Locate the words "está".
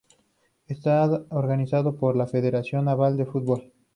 0.65-1.25